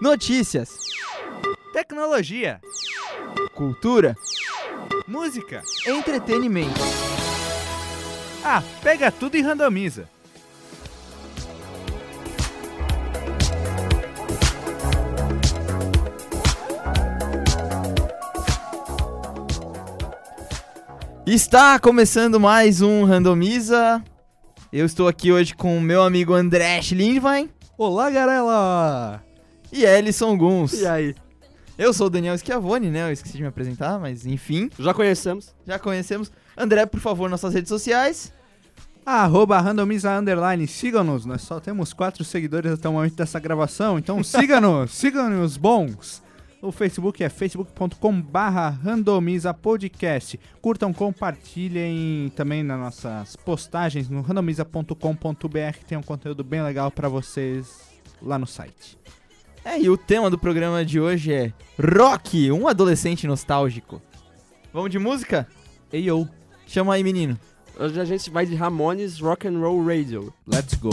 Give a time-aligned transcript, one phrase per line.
[0.00, 0.78] Notícias,
[1.74, 2.58] Tecnologia,
[3.54, 4.16] cultura,
[5.06, 5.62] música.
[5.86, 6.80] entretenimento.
[8.42, 10.08] Ah, pega tudo e randomiza.
[21.26, 24.02] Está começando mais um Randomiza.
[24.72, 29.29] Eu estou aqui hoje com o meu amigo André Lindwein Olá, Garela!
[29.72, 30.72] E Ellison Guns.
[30.74, 31.14] E aí?
[31.78, 33.08] Eu sou o Daniel Schiavone, né?
[33.08, 35.54] Eu esqueci de me apresentar, mas enfim, Já conhecemos?
[35.66, 36.30] já conhecemos.
[36.56, 38.32] André, por favor, nossas redes sociais.
[39.06, 41.24] Arroba randomiza underline, sigam-nos.
[41.24, 46.22] Nós só temos quatro seguidores até o momento dessa gravação, então siga-nos, sigam-nos bons.
[46.60, 50.38] O Facebook é facebook.com barra randomiza podcast.
[50.60, 57.66] Curtam, compartilhem também nas nossas postagens no randomiza.com.br tem um conteúdo bem legal pra vocês
[58.20, 58.98] lá no site.
[59.64, 64.00] É, e o tema do programa de hoje é Rock, um adolescente nostálgico.
[64.72, 65.46] Vamos de música?
[65.92, 66.28] Ei, eu,
[66.70, 67.36] Chama aí, menino.
[67.76, 70.32] Hoje a gente vai de Ramones Rock and Roll Radio.
[70.46, 70.90] let's go.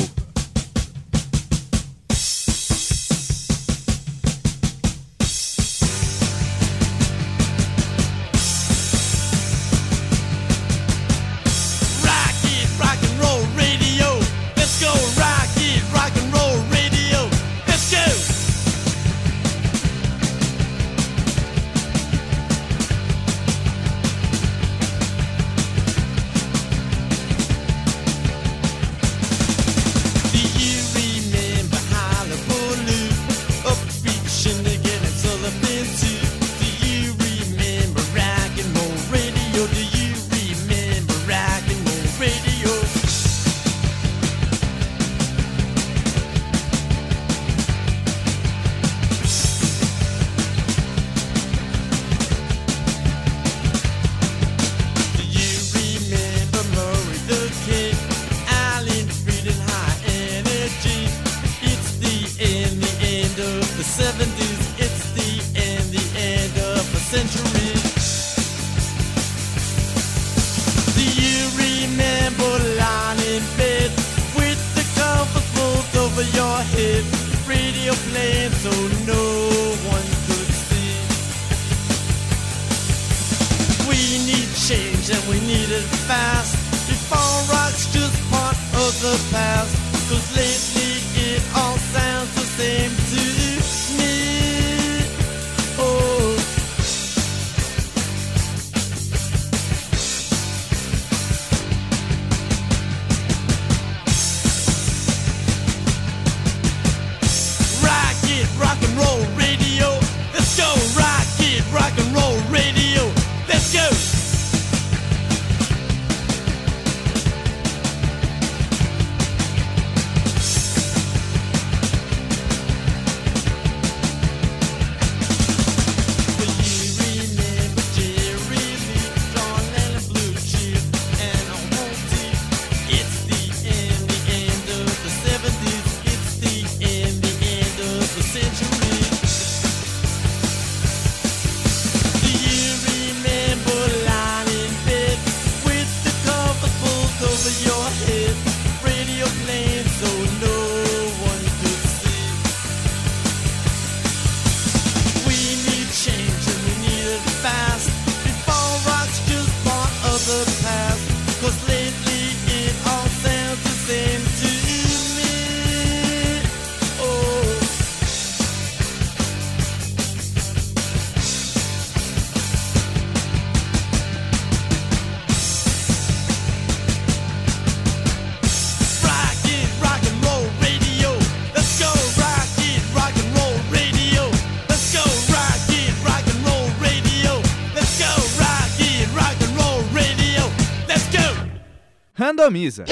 [192.27, 192.83] Randomiza.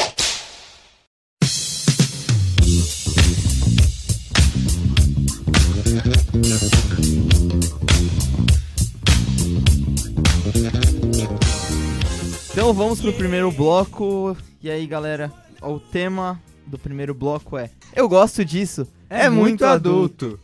[12.49, 14.37] Então vamos pro primeiro bloco.
[14.63, 15.29] E aí, galera,
[15.61, 18.87] o tema do primeiro bloco é Eu gosto disso.
[19.09, 20.39] É, muito, adulto.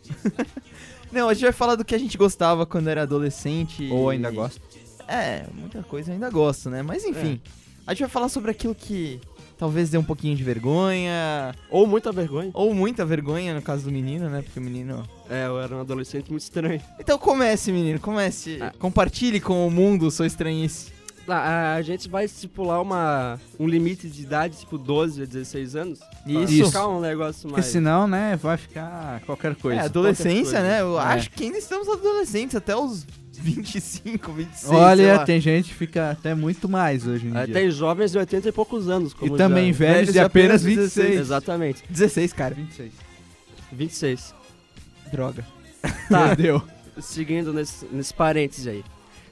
[1.13, 3.87] Não, a gente vai falar do que a gente gostava quando era adolescente.
[3.89, 4.59] Ou ainda e- gosta.
[5.07, 6.81] É, muita coisa ainda gosto, né?
[6.81, 7.41] Mas enfim,
[7.85, 9.19] a gente vai falar sobre aquilo que
[9.57, 12.49] talvez dê um pouquinho de vergonha, Ou muita vergonha.
[12.53, 14.41] ou muita vergonha no caso do menino, né?
[14.41, 15.07] Porque o menino.
[15.29, 16.81] É, eu era um adolescente muito estranho.
[16.99, 18.57] Então comece, menino, comece.
[18.61, 18.73] Ah.
[18.79, 20.91] Compartilhe com o mundo sua estranhice.
[21.37, 25.99] Ah, a gente vai estipular uma, um limite de idade, tipo 12 a 16 anos.
[25.99, 26.65] pra Isso.
[26.67, 27.65] Ficar um negócio Porque mais...
[27.65, 29.81] senão, né, vai ficar qualquer coisa.
[29.81, 30.61] É, adolescência, coisa.
[30.61, 30.81] né?
[30.81, 31.03] Eu É.
[31.03, 34.59] acho que ainda estamos adolescentes até os 25, 26.
[34.69, 35.25] sei Olha, lá.
[35.25, 37.53] tem gente que fica até muito mais hoje em É, dia.
[37.53, 39.15] tem jovens de 80 e poucos anos.
[39.21, 39.79] E também já...
[39.79, 41.19] velhos velhos de apenas apenas 26.
[41.19, 41.83] Exatamente.
[41.89, 42.53] 16, cara.
[42.55, 42.91] 26.
[43.71, 44.35] 26.
[45.11, 45.45] Droga.
[46.09, 46.61] Tá, Perdeu.
[46.99, 48.83] seguindo nesse, nesse parênteses aí.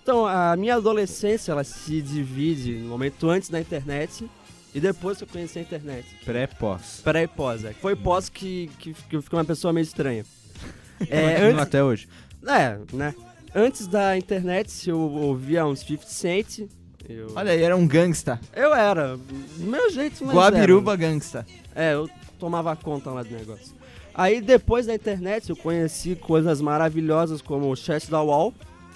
[0.09, 4.27] Então, a minha adolescência, ela se divide no momento antes da internet
[4.73, 6.03] e depois que eu conheci a internet.
[6.25, 7.01] Pré-pós.
[7.03, 7.73] Pré e pós, é.
[7.73, 10.25] Foi pós que, que, que eu fiquei uma pessoa meio estranha.
[11.07, 12.09] É, antes, até hoje.
[12.45, 13.13] é, né?
[13.53, 16.59] Antes da internet, eu ouvia uns 50 Cent.
[17.07, 18.39] Eu, Olha aí, era um gangsta.
[18.53, 19.17] eu era,
[19.57, 21.45] meu jeito, mas Guabiruba gangsta.
[21.75, 21.89] era.
[21.89, 22.09] É, eu
[22.39, 23.75] tomava conta lá do negócio.
[24.13, 28.53] Aí, depois da internet, eu conheci coisas maravilhosas como o Chat da Wall.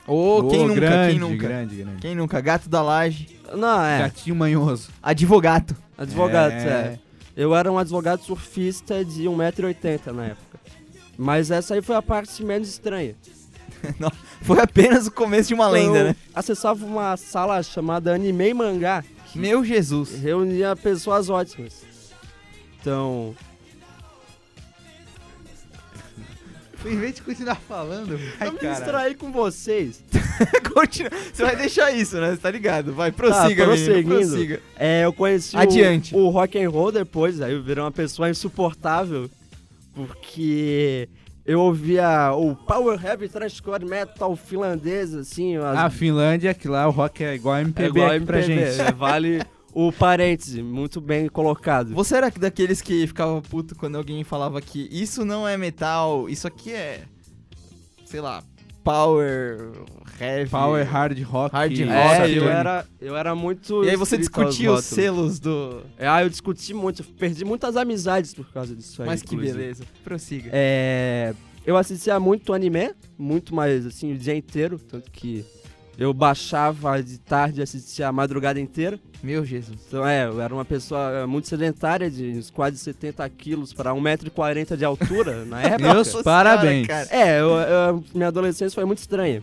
[0.08, 1.48] Ô, quem Ô, nunca, grande, quem nunca?
[1.48, 1.98] Grande, grande.
[2.02, 2.42] Quem nunca?
[2.42, 4.90] Gato da laje, Não, é, Gatinho manhoso.
[5.02, 5.76] advogado.
[5.98, 6.58] advogado, É.
[6.98, 7.00] é.
[7.36, 10.60] Eu era um advogado surfista de 1,80m na época.
[11.18, 13.16] Mas essa aí foi a parte menos estranha.
[14.42, 16.16] Foi apenas o começo de uma lenda, eu né?
[16.34, 19.04] acessava uma sala chamada Anime Mangá,
[19.36, 20.12] Meu Jesus.
[20.22, 21.82] reunia pessoas ótimas.
[22.80, 23.36] Então,
[26.86, 30.04] Em vez de continuar falando, vai, eu me distraí com vocês.
[30.74, 31.12] Continua.
[31.34, 32.32] Você vai deixar isso, né?
[32.32, 32.94] Você tá ligado?
[32.94, 34.60] Vai, prossiga, Tá, menino, prossiga.
[34.78, 36.16] É, eu conheci o- Adiante.
[36.16, 39.30] O, rock and roll depois, aí eu virei uma pessoa insuportável,
[39.94, 41.08] porque
[41.46, 46.92] eu ouvia o power heavy trashcore metal finlandês, assim, as A Finlândia, que lá o
[46.92, 48.42] rock é igual MPB É igual pra MPB,
[48.72, 48.82] gente.
[48.82, 49.42] é, Vale
[49.74, 51.94] o parêntese, muito bem colocado.
[51.94, 56.48] Você era daqueles que ficava puto quando alguém falava que isso não é metal, isso
[56.48, 57.04] aqui é.
[58.06, 58.44] Sei lá,
[58.84, 59.72] power,
[60.20, 60.50] heavy.
[60.50, 61.54] Power hard rock.
[61.56, 63.84] Hard rock, É, eu era, eu era muito.
[63.84, 65.82] E aí você discutia os selos do.
[65.98, 69.08] É, Ah, eu discuti muito, perdi muitas amizades por causa disso aí.
[69.08, 69.58] Mas que inclusive.
[69.58, 69.84] beleza.
[70.04, 70.50] Prossiga.
[70.54, 71.34] É,
[71.66, 75.44] eu assistia muito anime, muito mais assim, o dia inteiro, tanto que
[75.98, 79.00] eu baixava de tarde e assistia a madrugada inteira.
[79.22, 79.78] Meu Jesus.
[79.88, 84.76] Então, é, eu era uma pessoa muito sedentária, de uns quase 70 quilos para 1,40m
[84.76, 85.94] de altura na época.
[85.94, 86.88] Meus parabéns.
[87.10, 89.42] É, eu- eu- minha adolescência foi muito estranha.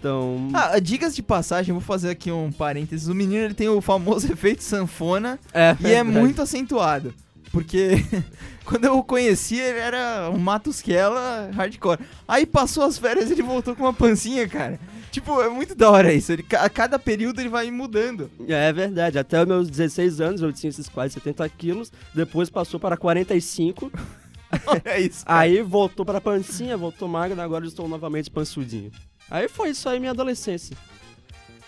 [0.00, 3.08] Então, Ah, dicas de passagem, vou fazer aqui um parênteses.
[3.08, 7.12] O menino ele tem o famoso efeito sanfona é, e é muito acentuado.
[7.50, 8.04] Porque
[8.64, 11.98] quando eu o conheci, ele era um Matusquela hardcore.
[12.28, 14.78] Aí passou as férias e ele voltou com uma pancinha, cara.
[15.18, 16.30] Tipo, é muito da hora isso.
[16.30, 18.30] Ele, a cada período ele vai mudando.
[18.46, 22.78] É verdade, até os meus 16 anos eu tinha esses quase 70 quilos, depois passou
[22.78, 23.90] para 45,
[24.64, 25.26] Olha isso.
[25.26, 25.40] cara.
[25.40, 28.92] aí voltou para pancinha, voltou magra, agora eu estou novamente pançudinho.
[29.28, 30.76] Aí foi isso aí minha adolescência.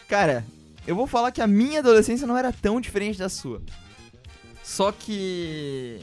[0.09, 0.45] Cara,
[0.87, 3.61] eu vou falar que a minha adolescência não era tão diferente da sua.
[4.63, 5.99] Só que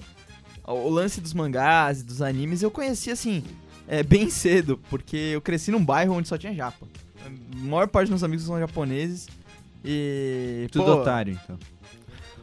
[0.66, 3.42] o lance dos mangás e dos animes eu conheci assim,
[3.88, 6.86] é, bem cedo, porque eu cresci num bairro onde só tinha japa.
[7.28, 9.28] A maior parte dos meus amigos são japoneses
[9.84, 11.58] e Tudo pô, otário, então.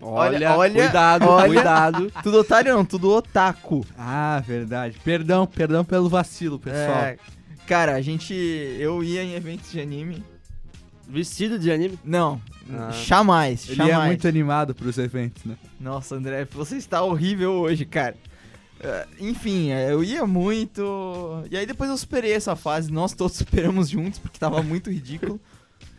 [0.00, 1.46] Olha, olha, cuidado, olha.
[1.46, 2.12] cuidado.
[2.22, 3.86] Tudo otário não, tudo otaku.
[3.96, 4.98] Ah, verdade.
[5.02, 6.98] Perdão, perdão pelo vacilo, pessoal.
[7.04, 7.18] É,
[7.66, 10.22] cara, a gente eu ia em eventos de anime.
[11.08, 11.98] Vestido de anime?
[12.04, 12.40] Não,
[12.72, 12.90] Ah.
[12.90, 13.94] jamais, Ele jamais.
[14.04, 15.56] é muito animado pros eventos, né?
[15.80, 18.14] Nossa, André, você está horrível hoje, cara.
[18.84, 21.42] Eh, enfim, eh, eu ia muito.
[21.50, 22.92] E aí depois eu superei essa fase.
[22.92, 25.40] Nós todos superamos juntos, porque tava muito ridículo.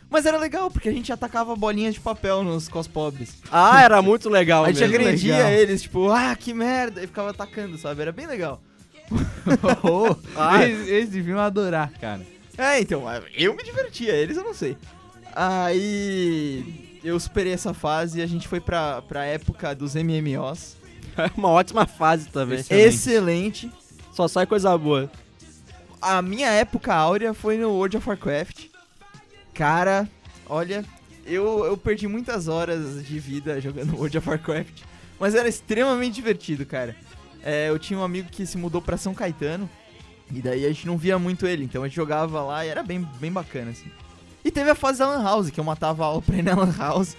[0.09, 3.37] Mas era legal, porque a gente atacava bolinhas de papel nos cos pobres.
[3.51, 4.95] Ah, era muito legal a gente mesmo.
[4.95, 5.51] agredia legal.
[5.51, 8.01] eles, tipo, ah, que merda, e ficava atacando, sabe?
[8.03, 8.61] Era bem legal.
[9.83, 10.63] Oh, Ah.
[10.63, 12.21] eles, eles deviam adorar, cara.
[12.57, 13.03] É, então,
[13.35, 14.77] eu me divertia, eles eu não sei.
[15.33, 20.75] Aí eu superei essa fase e a gente foi pra, pra época dos MMOs.
[21.17, 22.59] É uma ótima fase também.
[22.59, 22.87] Excelente.
[22.87, 23.71] Excelente.
[24.11, 25.11] Só sai coisa boa.
[26.01, 28.65] A minha época áurea foi no World of Warcraft.
[29.53, 30.07] Cara,
[30.47, 30.85] olha,
[31.25, 34.83] eu, eu perdi muitas horas de vida jogando World of Warcraft.
[35.19, 36.95] Mas era extremamente divertido, cara.
[37.43, 39.69] É, eu tinha um amigo que se mudou pra São Caetano.
[40.31, 41.63] E daí a gente não via muito ele.
[41.63, 43.89] Então a gente jogava lá e era bem, bem bacana, assim.
[44.43, 46.55] E teve a fase da Lan House, que eu matava a aula pra ir na
[46.55, 47.15] Lan House.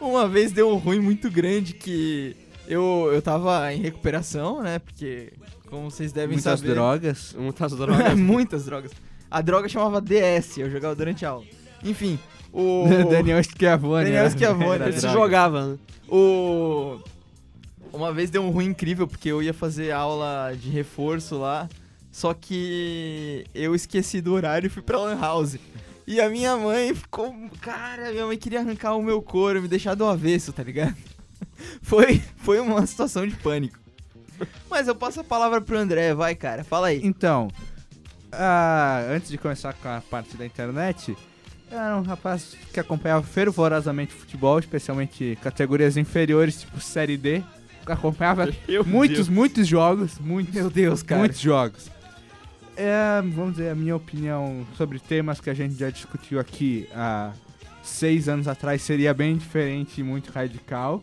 [0.00, 2.36] Uma vez deu um ruim muito grande que
[2.68, 4.78] eu, eu tava em recuperação, né?
[4.78, 5.32] Porque,
[5.68, 6.74] como vocês devem Muitas saber...
[7.36, 8.14] Muitas drogas.
[8.18, 8.92] Muitas drogas.
[9.30, 11.44] A droga chamava DS, eu jogava durante a aula.
[11.84, 12.18] Enfim,
[12.52, 14.04] o, Daniel Schiavone.
[14.04, 15.78] Daniel era- Schiavone, ele se jogava, né?
[16.08, 16.98] O.
[17.92, 21.68] Uma vez deu um ruim incrível, porque eu ia fazer aula de reforço lá,
[22.12, 25.56] só que eu esqueci do horário e fui pra Lan House.
[26.06, 27.34] E a minha mãe ficou.
[27.60, 30.94] Cara, minha mãe queria arrancar o meu couro, me deixar do avesso, tá ligado?
[31.82, 33.78] Foi, foi uma situação de pânico.
[34.70, 37.00] Mas eu passo a palavra pro André, vai, cara, fala aí.
[37.02, 37.48] Então,
[38.30, 41.16] ah, antes de começar com a parte da internet,
[41.70, 47.42] eu era um rapaz que acompanhava fervorosamente futebol, especialmente categorias inferiores, tipo Série D.
[47.86, 48.48] Acompanhava
[48.86, 51.20] muitos, muitos jogos, muitos, Meu Deus, cara.
[51.20, 51.90] muitos jogos.
[52.76, 57.32] É, vamos dizer, a minha opinião sobre temas que a gente já discutiu aqui há
[57.82, 61.02] seis anos atrás seria bem diferente e muito radical.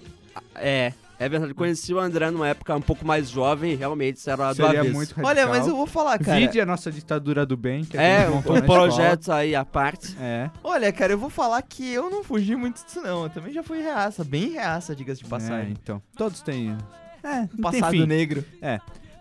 [0.55, 1.53] É, é verdade.
[1.53, 4.79] Conheci o André numa época um pouco mais jovem e realmente isso era do seria
[4.81, 4.93] avesso.
[4.95, 5.25] muito radical.
[5.31, 6.39] Olha, mas eu vou falar, cara.
[6.39, 10.15] Vide a nossa ditadura do bem, que a É, gente um, projeto aí à parte.
[10.19, 10.49] É.
[10.63, 13.23] Olha, cara, eu vou falar que eu não fugi muito disso, não.
[13.23, 15.71] Eu também já fui reaça, bem reaça, diga-se de É, passagem.
[15.81, 16.01] então.
[16.17, 16.77] Todos têm.
[17.23, 18.05] É, Passado enfim.
[18.05, 18.43] negro.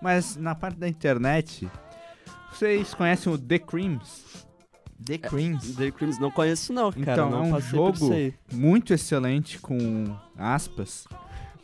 [0.03, 1.67] Mas na parte da internet,
[2.53, 4.44] vocês conhecem o The Creams?
[5.05, 5.75] The Creams.
[5.77, 7.13] The Crims não conheço não, cara.
[7.13, 8.11] Então, não é um jogo-.
[8.53, 10.05] Muito excelente com
[10.39, 11.07] aspas.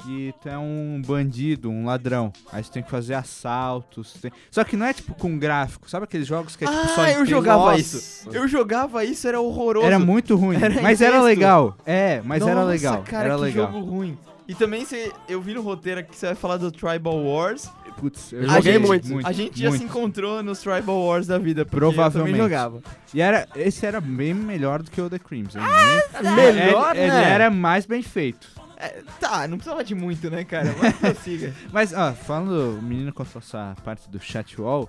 [0.03, 2.33] Que tu é um bandido, um ladrão.
[2.51, 4.15] Aí você tem que fazer assaltos.
[4.15, 5.91] tem- Só que não é tipo com gráfico.
[5.91, 7.79] Sabe aqueles jogos que é tipo só Ah, em eu jogava Nossa.
[7.81, 8.29] isso.
[8.33, 9.87] Eu jogava isso, era horroroso.
[9.87, 10.57] Era muito ruim.
[10.57, 11.77] Era mas era legal.
[11.85, 13.03] É, mas era Nossa, legal.
[13.03, 13.71] cara, era que legal.
[13.73, 14.17] jogo ruim.
[14.49, 17.71] E também cê, eu vi no roteiro aqui que você vai falar do Tribal Wars.
[18.01, 19.27] Putz, eu A joguei gente- muito.
[19.27, 19.81] a gente já muito.
[19.83, 22.39] se encontrou nos Tribal Wars da vida, porque Provavelmente.
[22.39, 22.83] eu jogava.
[23.13, 25.55] E era, esse era bem melhor do que o The Creams.
[25.55, 27.31] Eu nem- Melhor, ele, ele né?
[27.31, 28.49] era mais bem feito.
[28.77, 30.75] É, tá, não precisava de muito, né, cara?
[30.81, 31.55] Mas prossiga.
[31.71, 34.89] Mas, ó, falando, o menino contou essa parte do chat wall,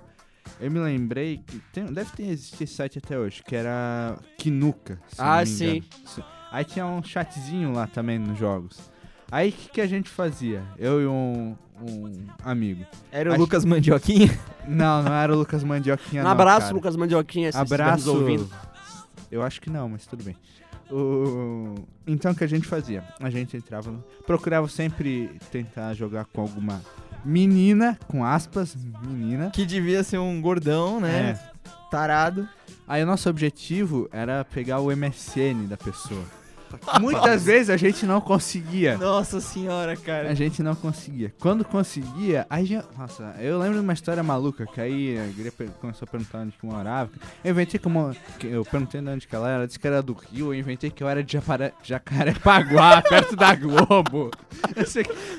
[0.62, 4.98] eu me lembrei que tem- deve ter existido esse site até hoje, que era Kinuka.
[5.10, 5.84] se Ah, não me sim.
[6.50, 8.80] Aí tinha um chatzinho lá também nos jogos.
[9.30, 10.64] Aí o que, que a gente fazia?
[10.78, 12.86] Eu e um, um amigo.
[13.12, 14.30] Era o Acho- Lucas Mandioquinha.
[14.68, 16.74] Não, não era o Lucas Mandioquinha, Um não, abraço, cara.
[16.76, 18.12] Lucas Mandioquinha, se Abraço.
[18.16, 18.48] ouvindo.
[19.32, 20.36] Eu acho que não, mas tudo bem.
[20.90, 23.04] O- Então o que a gente fazia?
[23.20, 26.82] A gente entrava, no- procurava sempre tentar jogar com alguma
[27.26, 29.50] menina, com aspas, menina.
[29.52, 31.32] Que devia ser um gordão, né?
[31.40, 31.52] É.
[31.90, 32.48] Tarado.
[32.88, 36.24] Aí o nosso objetivo era pegar o MSN da pessoa.
[37.00, 38.98] Muitas vezes a gente não conseguia.
[38.98, 40.36] Nossa senhora, A cara.
[40.36, 41.34] gente não conseguia.
[41.40, 42.84] Quando conseguia, aí já.
[42.98, 46.40] Nossa, eu lembro de uma história maluca que aí a guria per- começou a perguntar
[46.40, 47.10] onde que eu morava.
[47.44, 48.16] Eu inventei como.
[48.40, 50.60] que Eu perguntei de onde que ela era, ela disse que era do Rio, eu
[50.60, 54.32] inventei que eu era de Japara- Jacarepaguá, perto da Globo.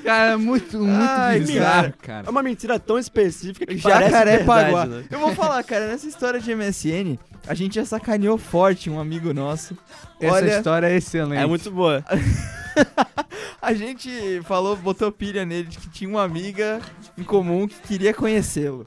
[0.03, 2.29] Cara, é muito, muito Ai, bizarro, É cara.
[2.29, 4.85] uma mentira tão específica que parece Jacarepaguá.
[4.85, 5.03] verdade, né?
[5.11, 9.33] Eu vou falar, cara, nessa história de MSN, a gente já sacaneou forte um amigo
[9.33, 9.77] nosso.
[10.19, 11.22] Essa Olha, história é excelente.
[11.43, 12.03] É muito boa.
[13.61, 16.81] a gente falou, botou pilha nele de que tinha uma amiga
[17.17, 18.85] em comum que queria conhecê-lo.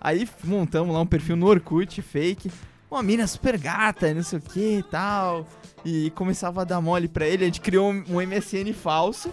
[0.00, 2.50] Aí montamos lá um perfil no Orkut, fake.
[2.90, 5.46] Uma mina super gata, e não sei o que e tal.
[5.84, 7.44] E começava a dar mole pra ele.
[7.44, 9.30] A gente criou um, um MSN falso.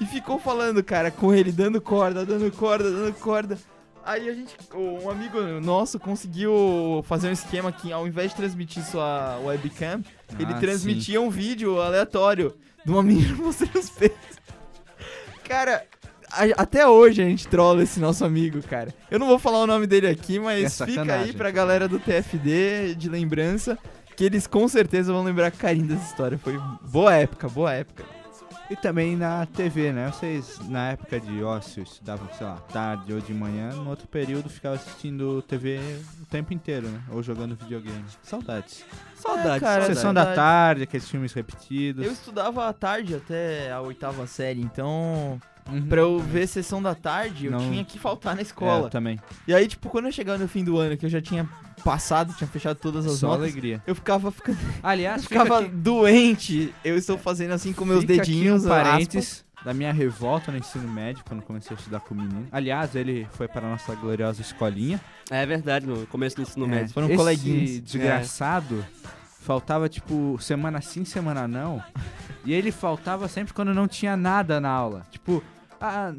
[0.00, 3.58] E ficou falando, cara, com ele, dando corda, dando corda, dando corda.
[4.04, 8.84] Aí a gente, um amigo nosso conseguiu fazer um esquema que ao invés de transmitir
[8.84, 10.02] sua webcam,
[10.38, 14.36] ele Ah, transmitia um vídeo aleatório de uma menina mostrando os peitos.
[15.48, 15.84] Cara,
[16.30, 18.92] a- até hoje a gente trola esse nosso amigo, cara.
[19.10, 21.98] Eu não vou falar o nome dele aqui, É mas fica aí pra galera do
[21.98, 23.78] TFD de lembrança,
[24.14, 26.36] que eles com certeza vão lembrar carinho dessa história.
[26.36, 28.04] Foi boa época, boa época.
[28.70, 30.10] E também na TV, né?
[30.10, 34.48] Vocês, na época de ócio, estudavam, sei lá, tarde ou de manhã, no outro período
[34.48, 35.78] ficavam assistindo TV
[36.22, 37.00] o tempo inteiro, né?
[37.10, 38.04] Ou jogando videogame.
[38.22, 38.82] Saudades.
[39.16, 39.84] Saudade, É, cara.
[39.86, 42.06] Sessão da tarde, aqueles filmes repetidos.
[42.06, 45.38] Eu estudava à tarde até a oitava série, então
[45.70, 45.86] Uhum.
[45.86, 47.58] pra eu ver sessão da tarde eu Não.
[47.58, 48.86] tinha que faltar na É, escola.
[48.86, 49.18] eu também.
[49.48, 51.48] E aí, tipo, quando eu chegava no fim do ano, que eu já tinha
[51.82, 53.82] passado, tinha fechado todas as Só notas, alegria.
[53.86, 56.72] eu ficava, ficando, Aliás, eu ficava doente.
[56.84, 58.88] Eu estou fazendo assim com meus Fica dedinhos, aqui um aspas.
[58.92, 62.46] parênteses da minha revolta no ensino médio, quando comecei a estudar com o menino.
[62.52, 65.00] Aliás, ele foi para a nossa gloriosa escolinha.
[65.30, 66.92] É verdade, no começo do ensino É, médio.
[66.92, 67.80] Foram Esse coleguinhas.
[67.80, 68.84] desgraçado
[69.40, 71.82] faltava, tipo, semana sim, semana não.
[72.44, 75.02] E ele faltava sempre quando não tinha nada na aula.
[75.10, 75.42] Tipo,
[75.80, 76.12] ah,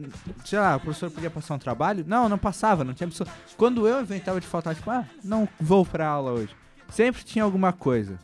[0.44, 2.03] sei lá, o professor podia passar um trabalho?
[2.08, 3.27] Não, não passava, não tinha pessoa.
[3.58, 6.50] Quando eu inventava de faltar, tipo, ah, não vou pra aula hoje.
[6.89, 8.20] Sempre tinha alguma coisa.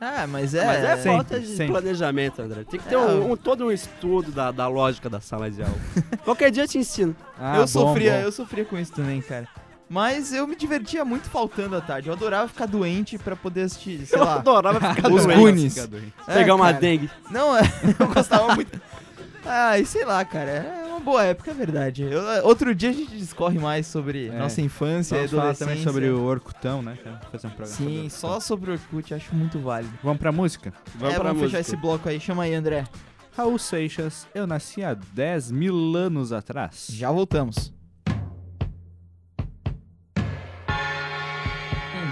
[0.00, 0.64] Ah, mas é.
[0.66, 1.68] Mas é sempre, falta de sempre.
[1.72, 2.64] planejamento, André.
[2.64, 2.98] Tem que ter É.
[2.98, 5.74] um, um- todo um estudo da, da lógica da sala de aula.
[6.22, 7.16] Qualquer dia eu te ensino.
[7.38, 8.18] Ah, eu bom, sofria, bom.
[8.18, 9.48] eu sofria com isso também, cara.
[9.88, 12.08] Mas eu me divertia muito faltando à tarde.
[12.08, 14.34] Eu adorava ficar doente pra poder assistir, sei Eu lá.
[14.36, 15.38] adorava ficar Os doente.
[15.38, 15.78] Goonies.
[15.78, 16.78] Fica É, Pegar uma cara.
[16.78, 17.10] dengue.
[17.30, 17.62] Não, é,
[17.98, 18.80] eu gostava muito.
[19.44, 22.02] Ah, e sei lá, cara, é uma boa época, é verdade.
[22.02, 24.32] Eu- outro dia a gente discorre mais sobre É.
[24.32, 25.66] nossa infância e Vamos adolescência.
[25.68, 26.98] também sobre o Orkutão, né?
[27.00, 28.18] Quero fazer um programa sobre o Sim, Orkutão.
[28.18, 29.94] só sobre o Orkut, acho muito válido.
[30.02, 30.72] Vamos pra música?
[30.96, 31.74] Vamos é, pra vamos fechar música.
[31.74, 32.18] esse bloco aí.
[32.18, 32.84] Chama aí, André.
[33.36, 36.88] Raul Seixas, eu nasci há 10 mil anos atrás.
[36.90, 37.72] Já voltamos.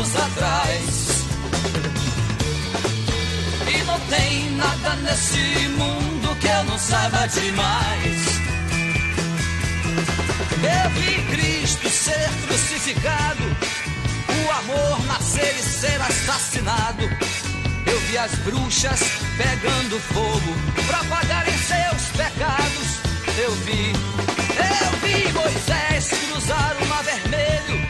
[0.00, 1.26] Anos atrás.
[3.68, 8.40] E não tem nada nesse mundo que eu não saiba demais.
[10.62, 13.44] Eu vi Cristo ser crucificado,
[14.28, 17.04] o amor nascer e ser assassinado.
[17.86, 19.00] Eu vi as bruxas
[19.36, 23.00] pegando fogo pra pagarem seus pecados.
[23.38, 23.92] Eu vi,
[24.56, 27.89] eu vi Moisés cruzar o mar vermelho.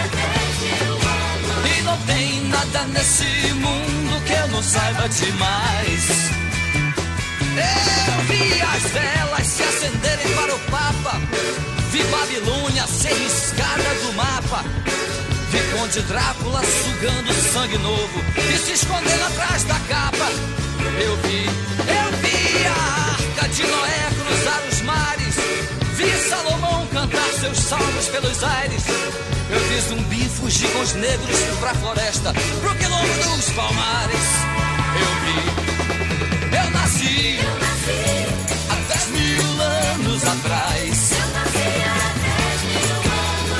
[1.91, 6.31] não tem nada nesse mundo que eu não saiba demais.
[8.07, 11.19] Eu vi as velas se acenderem para o Papa.
[11.91, 14.63] Vi Babilônia ser riscada do mapa.
[15.51, 20.31] Vi Conde Drácula sugando sangue novo e se escondendo atrás da capa.
[21.03, 21.45] Eu vi,
[30.67, 34.27] com os negros pra floresta, pro quilombo dos palmares.
[34.99, 37.39] Eu vi, eu nasci,
[38.69, 41.11] há dez mil anos atrás.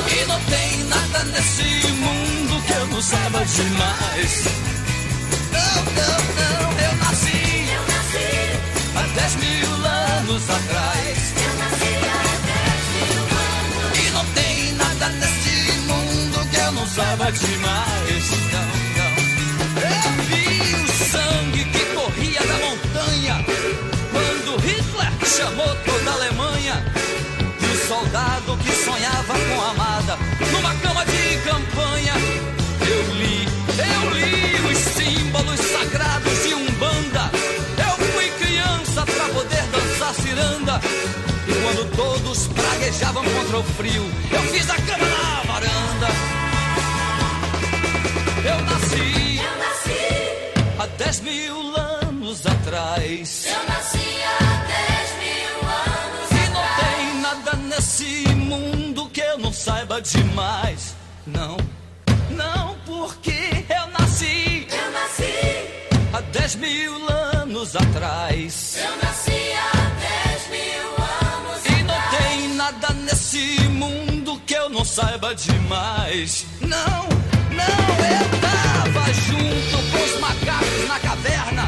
[0.07, 4.43] E não tem nada nesse mundo que eu não saiba demais.
[5.51, 7.65] Não, não, não, eu nasci,
[8.95, 11.20] há dez mil anos atrás.
[16.95, 18.31] Saiba demais.
[18.51, 19.13] Não, não.
[19.81, 23.45] Eu vi o sangue que corria da montanha
[24.11, 26.85] quando Hitler chamou toda a Alemanha.
[27.61, 30.17] E o soldado que sonhava com a amada
[30.51, 32.13] numa cama de campanha.
[32.81, 37.31] Eu li, eu li os símbolos sagrados de Umbanda.
[37.77, 40.81] Eu fui criança pra poder dançar ciranda.
[41.47, 45.10] E quando todos praguejavam contra o frio, eu fiz a cama
[51.11, 53.45] há dez mil anos atrás.
[53.45, 53.49] E
[56.49, 60.95] não tem nada nesse mundo que eu não saiba demais.
[61.27, 61.57] Não,
[62.29, 64.67] não, porque eu nasci.
[66.13, 68.77] Há dez mil anos atrás.
[71.65, 76.45] E não tem nada nesse mundo que eu não saiba demais.
[76.61, 77.09] Não,
[77.51, 78.60] não, eu
[78.93, 81.67] tava junto com os macacos na caverna.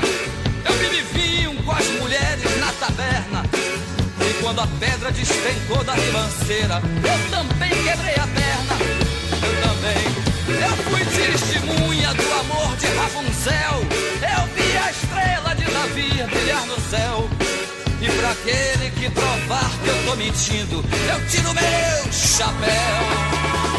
[0.65, 3.43] Eu bebi vinho com as mulheres na taberna.
[4.19, 8.75] E quando a pedra despencou da ribanceira, eu também quebrei a perna.
[9.41, 10.23] Eu também.
[10.47, 13.79] Eu fui testemunha do amor de Rapunzel.
[14.21, 17.29] Eu vi a estrela de Davi brilhar no céu.
[18.01, 23.72] E pra aquele que provar que eu tô mentindo, eu tiro meu chapéu.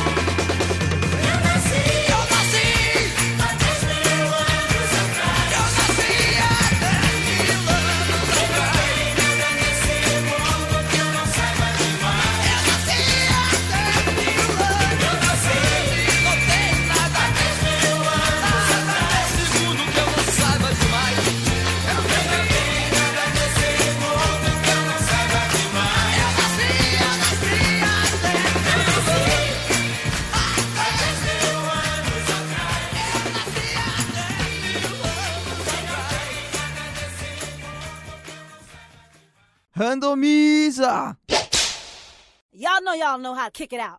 [39.74, 41.16] Randomiza!
[42.52, 43.98] Y'all know y'all know how to kick it out.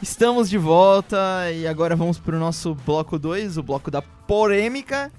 [0.00, 5.10] Estamos de volta e agora vamos pro nosso bloco 2, o bloco da polêmica.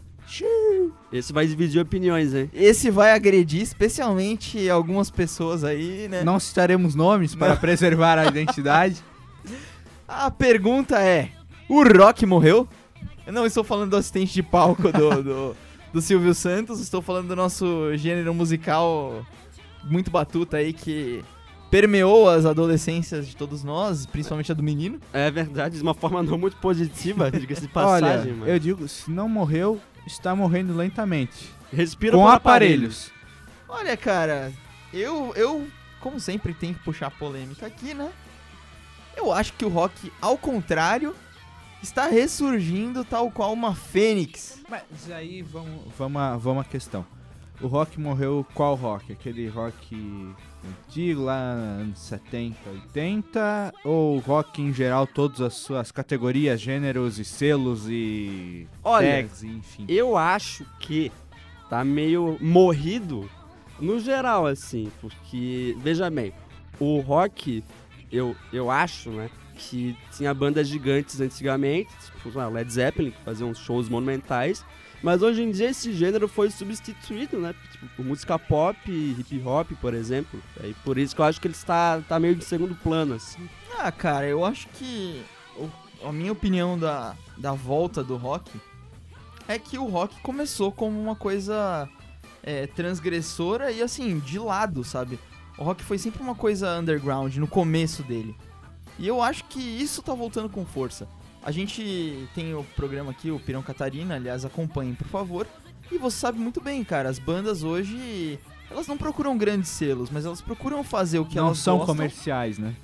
[1.12, 2.50] Esse vai dividir opiniões, hein?
[2.54, 6.24] Esse vai agredir especialmente algumas pessoas aí, né?
[6.24, 9.04] Não citaremos nomes para preservar a identidade.
[10.08, 11.32] A pergunta é:
[11.74, 12.68] o Rock morreu?
[13.26, 15.56] Eu não estou falando do assistente de palco do, do,
[15.94, 19.26] do Silvio Santos, estou falando do nosso gênero musical
[19.84, 21.24] muito batuta aí que
[21.70, 25.00] permeou as adolescências de todos nós, principalmente a do menino.
[25.14, 28.52] É verdade, de uma forma não muito positiva, diga-se de Olha, passagem, mano.
[28.52, 31.50] eu digo, se não morreu, está morrendo lentamente.
[31.72, 33.10] Respira com por aparelhos.
[33.70, 34.52] Olha, cara,
[34.94, 35.66] eu, eu,
[36.02, 38.12] como sempre, tenho que puxar polêmica aqui, né?
[39.16, 41.16] Eu acho que o rock, ao contrário,
[41.82, 44.64] está ressurgindo tal qual uma fênix.
[44.70, 47.06] Mas aí vamos, vamos, à, vamos à questão.
[47.62, 49.12] O rock morreu qual rock?
[49.12, 50.34] Aquele rock
[50.68, 53.74] antigo lá anos 70, 80?
[53.84, 59.86] Ou rock em geral, todas as suas categorias, gêneros e selos e Olha, tags, enfim?
[59.88, 61.12] Eu acho que
[61.70, 63.30] tá meio morrido
[63.80, 66.34] no geral, assim, porque, veja bem,
[66.80, 67.64] o rock,
[68.12, 73.54] eu, eu acho, né, que tinha bandas gigantes antigamente, tipo lá, Led Zeppelin, que faziam
[73.54, 74.64] shows monumentais,
[75.04, 79.72] mas hoje em dia esse gênero foi substituído, né, tipo, por música pop, hip hop,
[79.82, 82.76] por exemplo, e por isso que eu acho que ele está tá meio de segundo
[82.76, 83.48] plano, assim.
[83.78, 85.22] Ah, cara, eu acho que
[85.58, 85.70] o-
[86.08, 88.52] a minha opinião da, da volta do rock
[89.48, 91.88] é que o rock começou como uma coisa
[92.44, 95.20] é, transgressora e assim, de lado, sabe?
[95.58, 98.36] O rock foi sempre uma coisa underground no começo dele.
[99.02, 101.08] E eu acho que isso tá voltando com força.
[101.44, 105.48] A gente tem o programa aqui, o Pirão Catarina, aliás, acompanhem, por favor.
[105.92, 110.24] E você sabe muito bem, cara, as bandas hoje, elas não procuram grandes selos, mas
[110.24, 112.76] elas procuram fazer o que não elas são gostam comerciais, né?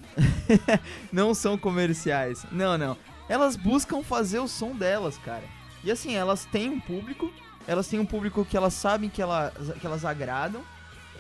[1.14, 2.48] não são comerciais.
[2.52, 2.98] Não, não.
[3.30, 5.44] Elas buscam fazer o som delas, cara.
[5.84, 7.32] E assim, elas têm um público,
[7.68, 10.64] elas têm um público que elas sabem que elas, que elas agradam.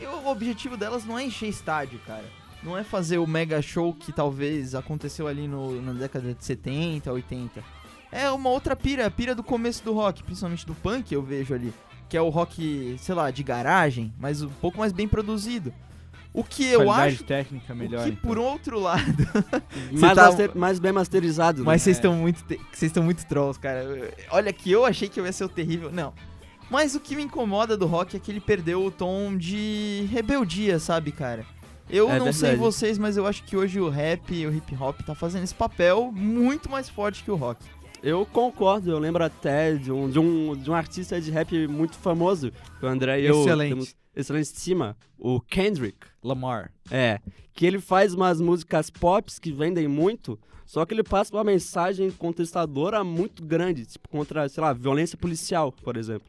[0.01, 2.25] E o objetivo delas não é encher estádio, cara.
[2.63, 7.11] Não é fazer o mega show que talvez aconteceu ali no, na década de 70,
[7.11, 7.63] 80.
[8.11, 11.53] É uma outra pira, a pira do começo do rock, principalmente do punk, eu vejo
[11.53, 11.73] ali.
[12.09, 15.73] Que é o rock, sei lá, de garagem, mas um pouco mais bem produzido.
[16.33, 17.23] O que eu Qualidade acho.
[17.23, 18.01] técnica melhor.
[18.01, 18.21] o que então.
[18.29, 19.03] por outro lado.
[19.91, 21.65] Mais, tá- master- mais bem masterizado, né?
[21.65, 22.43] Mas vocês estão muito.
[22.45, 23.83] Vocês estão muito trolls, cara.
[24.29, 25.91] Olha que eu achei que eu ia ser o terrível.
[25.91, 26.13] Não.
[26.69, 30.79] Mas o que me incomoda do rock é que ele perdeu o tom de rebeldia,
[30.79, 31.45] sabe, cara?
[31.89, 32.57] Eu É não sei verdade.
[32.59, 35.55] vocês, mas eu acho que hoje o rap e o hip hop tá fazendo esse
[35.55, 37.63] papel muito mais forte que o rock.
[38.03, 41.95] Eu concordo, eu lembro até de um, de um, de um artista de rap muito
[41.97, 43.69] famoso, que o André e eu Excelente.
[43.69, 45.97] temos excelente estima, o Kendrick.
[46.23, 46.71] Lamar.
[46.91, 47.19] É,
[47.53, 52.11] que ele faz umas músicas pops que vendem muito, só que ele passa uma mensagem
[52.11, 56.27] contestadora muito grande, tipo contra, sei lá, violência policial, por exemplo.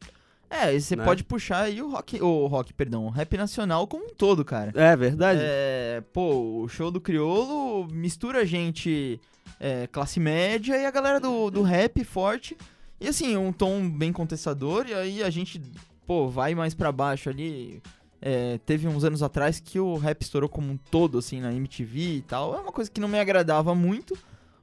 [0.50, 1.04] É, você Né?
[1.04, 2.20] pode puxar aí o rock.
[2.22, 4.72] O rock, perdão, o rap nacional como um todo, cara.
[4.74, 5.40] É verdade?
[5.42, 9.20] É, pô, o show do Criolo mistura gente
[9.60, 12.56] é, classe média e a galera do, do rap forte.
[13.00, 14.86] E assim, um tom bem contestador.
[14.88, 15.60] E aí a gente,
[16.06, 17.82] pô, vai mais pra baixo ali.
[18.20, 22.00] É, teve uns anos atrás que o rap estourou como um todo, assim, na MTV
[22.16, 22.54] e tal.
[22.56, 24.16] É uma coisa que não me agradava muito.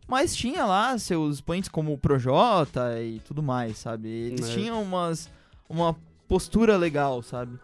[0.08, 4.08] Mas tinha lá seus expoentes como o Projota e tudo mais, sabe?
[4.10, 4.54] Eles É.
[4.54, 5.30] tinham umas,
[5.70, 5.96] uma
[6.28, 7.58] postura legal, sabe?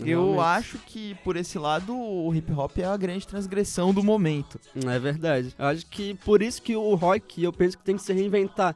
[0.00, 0.40] Eu Realmente.
[0.40, 4.58] acho que por esse lado o hip hop é a grande transgressão do momento.
[4.74, 5.54] É verdade.
[5.56, 8.74] Eu acho que por isso que o rock, eu penso que tem que se reinventar.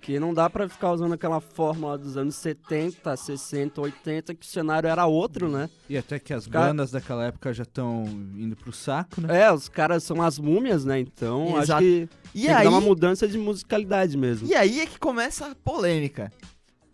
[0.00, 4.48] Que não dá pra ficar usando aquela fórmula dos anos 70, 60, 80, que o
[4.48, 5.68] cenário era outro, né?
[5.90, 8.04] E até que as Cara- bandas daquela época já estão
[8.36, 9.42] indo pro saco, né?
[9.42, 10.98] É, os caras são as múmias, né?
[11.00, 11.82] Então acho Exato.
[11.82, 14.46] que E tem que aí, dar uma mudança de musicalidade mesmo.
[14.48, 16.32] e aí é que começa a polêmica.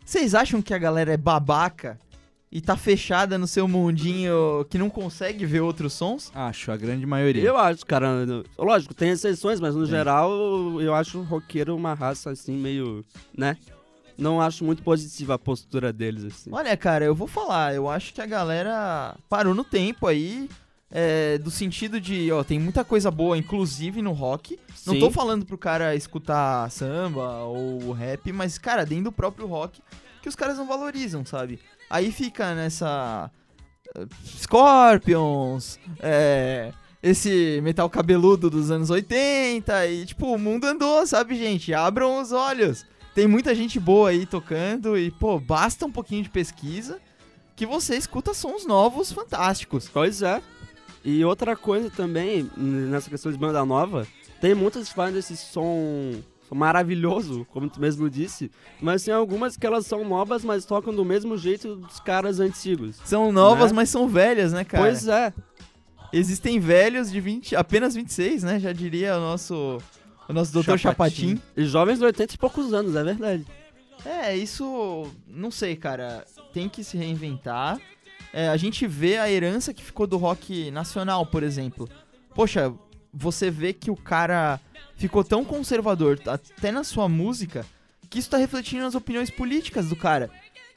[0.05, 1.99] Vocês acham que a galera é babaca
[2.53, 6.31] e tá fechada no seu mundinho que não consegue ver outros sons?
[6.35, 7.43] Acho, a grande maioria.
[7.43, 8.09] Eu acho, cara.
[8.59, 10.31] Lógico, tem exceções, mas no geral
[10.81, 13.05] eu acho o roqueiro uma raça assim, meio.
[13.37, 13.57] né?
[14.17, 16.51] Não acho muito positiva a postura deles, assim.
[16.53, 20.49] Olha, cara, eu vou falar, eu acho que a galera parou no tempo aí.
[20.97, 24.57] É, do sentido de, ó, tem muita coisa boa, inclusive no rock.
[24.87, 25.01] Não Sim.
[25.01, 29.83] tô falando pro cara escutar samba ou rap, mas, cara, dentro do próprio rock,
[30.23, 31.59] que os caras não valorizam, sabe?
[31.91, 33.29] Aí fica nessa.
[33.97, 41.35] eh, Scorpions, é, esse metal cabeludo dos anos 80 e, tipo, o mundo andou, sabe,
[41.35, 41.75] gente?
[41.75, 42.87] Abram os olhos.
[43.15, 47.01] Tem muita gente boa aí tocando e, pô, basta um pouquinho de pesquisa
[47.57, 49.89] que você escuta sons novos fantásticos.
[49.93, 50.41] Pois é.
[51.05, 54.07] E outra coisa também, nessa questão de banda nova,
[54.41, 56.13] tem muitas que fazem esse som,
[56.49, 60.95] som maravilhoso, como tu mesmo disse, mas tem algumas que elas são novas, mas tocam
[60.95, 62.97] do mesmo jeito dos caras antigos.
[63.05, 63.77] São novas, Né?
[63.77, 64.83] mas são velhas, né, cara?
[64.83, 65.33] Pois é.
[66.13, 68.59] Existem velhos de 20, apenas 26, né?
[68.59, 69.79] Já diria o nosso
[70.29, 71.31] o nosso doutor Chapatin.
[71.37, 71.43] Chapatin.
[71.57, 73.45] E jovens de 80 e poucos anos, é verdade.
[74.07, 75.07] É, isso.
[75.29, 76.25] Não sei, cara.
[76.53, 77.79] Tem que se reinventar.
[78.37, 81.89] É, a gente vê a herança que ficou do rock nacional, por exemplo.
[82.35, 82.75] Poxa,
[83.13, 84.61] você vê que o cara
[84.97, 87.65] ficou tão conservador, até na sua música,
[88.11, 90.29] que isso tá refletindo nas opiniões políticas do cara.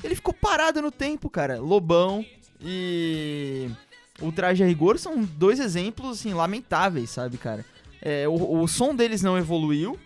[0.03, 1.59] Ele ficou parado no tempo, cara.
[1.59, 2.23] Lobão
[2.61, 3.71] e.
[4.21, 7.65] O Traje a Rigor são dois exemplos, assim, lamentáveis, sabe, cara?
[7.99, 9.97] É, o, o som deles não evoluiu,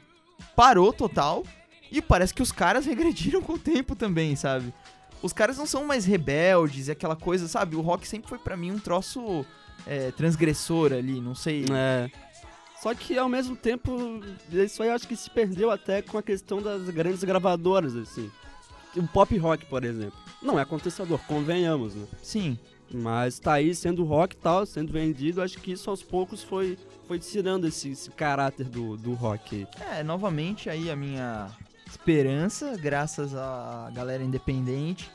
[0.56, 1.44] parou total.
[1.92, 4.74] E parece que os caras regrediram com o tempo também, sabe?
[5.22, 7.76] Os caras não são mais rebeldes e aquela coisa, sabe?
[7.76, 9.46] O rock sempre foi pra mim um troço
[9.86, 11.66] é, transgressor ali, não sei.
[11.72, 12.10] É.
[12.82, 16.24] Só que ao mesmo tempo, isso aí eu acho que se perdeu até com a
[16.24, 18.32] questão das grandes gravadoras, assim.
[18.96, 20.18] O pop rock, por exemplo.
[20.42, 22.08] Não é acontecedor, convenhamos, né?
[22.24, 22.58] Sim.
[22.92, 26.78] Mas tá aí sendo rock e tal, sendo vendido, acho que isso aos poucos foi,
[27.08, 29.66] foi tirando esse, esse caráter do, do rock.
[29.80, 31.50] É, novamente aí a minha
[31.92, 35.12] esperança, graças à galera independente.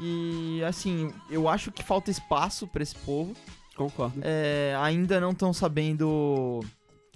[0.00, 3.34] E assim, eu acho que falta espaço pra esse povo.
[3.76, 4.20] Concordo.
[4.22, 6.60] É, ainda não estão sabendo.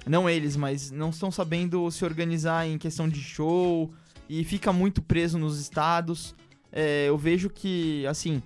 [0.06, 3.92] Não eles, mas não estão sabendo se organizar em questão de show
[4.28, 6.34] e fica muito preso nos estados.
[6.72, 8.42] É, eu vejo que, assim,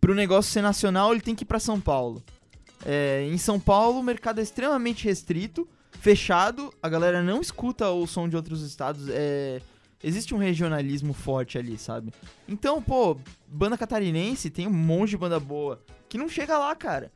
[0.00, 2.22] pro negócio ser nacional, ele tem que ir pra São Paulo.
[2.84, 5.68] É, em São Paulo, o mercado é extremamente restrito,
[6.00, 9.06] fechado, a galera não escuta o som de outros estados.
[9.08, 9.60] É,
[10.02, 12.12] existe um regionalismo forte ali, sabe?
[12.48, 17.12] Então, pô, banda catarinense tem um monte de banda boa que não chega lá, cara.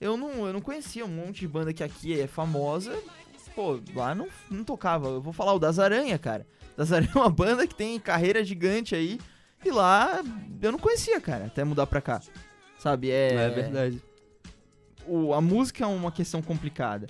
[0.00, 2.94] Eu não, eu não conhecia um monte de banda que aqui é famosa.
[3.54, 5.08] Pô, lá não, não tocava.
[5.08, 6.46] Eu vou falar o Das Aranha, cara.
[6.76, 9.18] Das Aranha é uma banda que tem carreira gigante aí.
[9.64, 10.22] E lá
[10.60, 12.20] eu não conhecia, cara, até mudar pra cá.
[12.78, 13.10] Sabe?
[13.10, 14.02] É, É, verdade.
[15.06, 17.06] o- a música é uma questão complicada.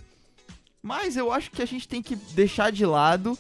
[0.83, 3.37] Mas eu acho que a gente tem que deixar de lado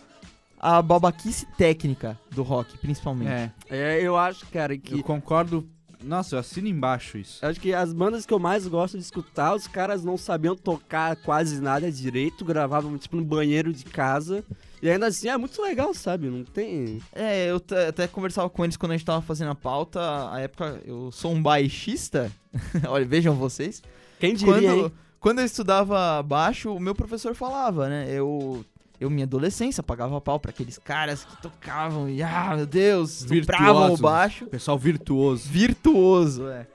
[0.58, 3.30] a babaquice técnica do rock, principalmente.
[3.30, 5.68] É, É, eu acho, cara, que eu concordo.
[6.02, 7.44] Nossa, eu assino embaixo isso.
[7.44, 11.16] Acho que as bandas que eu mais gosto de escutar, os caras não sabiam tocar
[11.16, 14.44] quase nada direito, gravavam tipo no banheiro de casa.
[14.82, 16.28] E ainda assim é muito legal, sabe?
[16.28, 17.00] Não tem.
[17.12, 20.00] É, eu até conversava com eles quando a gente tava fazendo a pauta.
[20.30, 22.30] A época, eu sou um baixista.
[22.88, 23.82] Olha, vejam vocês.
[24.20, 24.92] Quem diria, Quando, hein?
[25.26, 28.06] Quando eu estudava baixo, o meu professor falava, né?
[28.08, 28.64] Eu,
[29.00, 33.92] eu minha adolescência, pagava pau pra aqueles caras que tocavam e, ah, meu Deus, estupravam
[33.92, 34.46] o baixo.
[34.46, 35.48] Pessoal virtuoso.
[35.48, 36.68] Virtuoso, é.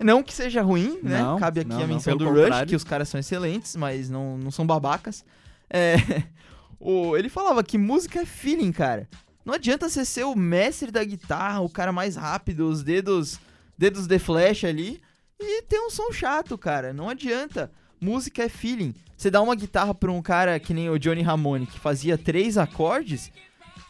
[0.00, 1.20] Não que seja ruim, né?
[1.20, 2.68] Não, Cabe aqui não, a menção do pelo Rush, contrário.
[2.70, 5.22] que os caras são excelentes, mas não, não são babacas.
[5.68, 5.96] É,
[6.80, 9.06] o, ele falava que música é feeling, cara.
[9.44, 13.38] Não adianta você ser o mestre da guitarra, o cara mais rápido, os dedos,
[13.76, 14.98] dedos de flash ali,
[15.38, 16.94] e ter um som chato, cara.
[16.94, 17.70] Não adianta.
[18.00, 18.94] Música é feeling.
[19.16, 22.56] Você dá uma guitarra pra um cara que nem o Johnny Ramone, que fazia três
[22.56, 23.32] acordes,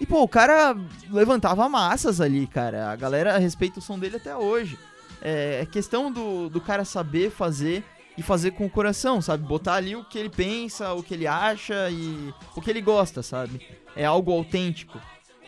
[0.00, 0.76] e pô, o cara
[1.10, 2.90] levantava massas ali, cara.
[2.90, 4.78] A galera respeita o som dele até hoje.
[5.20, 7.84] É, é questão do, do cara saber fazer
[8.16, 9.46] e fazer com o coração, sabe?
[9.46, 13.22] Botar ali o que ele pensa, o que ele acha e o que ele gosta,
[13.22, 13.60] sabe?
[13.96, 14.98] É algo autêntico.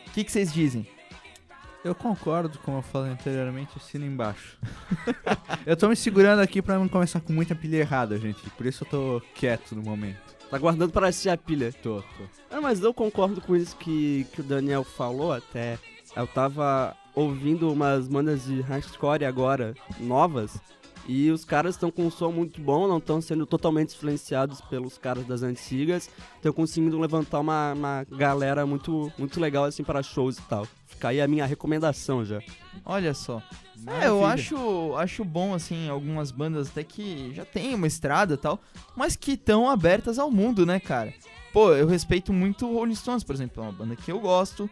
[0.07, 0.87] O que que vocês dizem?
[1.83, 4.59] Eu concordo, como eu falei anteriormente, assino embaixo.
[5.65, 8.39] eu tô me segurando aqui pra não começar com muita pilha errada, gente.
[8.51, 10.19] Por isso eu tô quieto no momento.
[10.51, 11.73] Tá guardando para assistir a pilha.
[11.73, 12.25] Tô, tô.
[12.51, 15.79] Ah, mas eu concordo com isso que, que o Daniel falou até.
[16.15, 20.61] Eu tava ouvindo umas bandas de hardcore agora, novas,
[21.07, 24.99] e os caras estão com um som muito bom, não estão sendo totalmente influenciados pelos
[24.99, 30.39] caras das antigas, estão conseguindo levantar uma, uma galera muito, muito legal assim para shows
[30.39, 30.67] e tal.
[30.87, 32.41] Fica aí a minha recomendação já.
[32.85, 33.43] Olha só.
[33.87, 34.27] É, eu Maravilha.
[34.27, 38.61] acho, acho bom, assim, algumas bandas até que já tem uma estrada e tal,
[38.95, 41.15] mas que estão abertas ao mundo, né, cara?
[41.53, 44.69] Pô, eu respeito muito o Rolling Stones, por exemplo, é uma banda que eu gosto,